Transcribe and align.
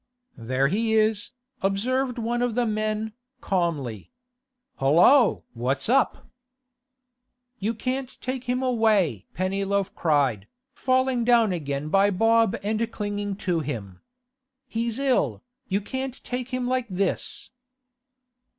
'There 0.35 0.67
he 0.67 0.95
is,' 0.95 1.29
observed 1.61 2.17
one 2.17 2.41
of 2.41 2.55
the 2.55 2.65
men, 2.65 3.13
calmly. 3.39 4.11
'Hollo! 4.77 5.43
what's 5.53 5.87
up?' 5.89 6.25
'You 7.59 7.75
can't 7.75 8.19
take 8.19 8.45
him 8.45 8.63
away!' 8.63 9.27
Pennyloaf 9.35 9.93
cried, 9.93 10.47
falling 10.73 11.23
down 11.23 11.51
again 11.53 11.89
by 11.89 12.09
Bob 12.09 12.57
and 12.63 12.91
clinging 12.91 13.35
to 13.35 13.59
him. 13.59 14.01
'He's 14.65 14.97
ill. 14.97 15.43
You 15.67 15.81
can't 15.81 16.23
take 16.23 16.49
him 16.49 16.67
like 16.67 16.87
this! 16.89 17.51